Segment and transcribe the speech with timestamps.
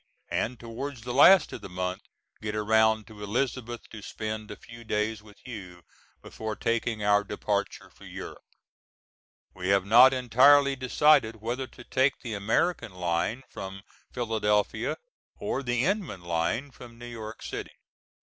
[0.31, 2.01] and toward the last of the month
[2.41, 5.83] get around to Elizabeth to spend a few days with you
[6.23, 8.41] before taking our departure for Europe.
[9.53, 14.97] We have not entirely decided whether to take the American line from Philadelphia
[15.35, 17.75] or the Inman line from New York City.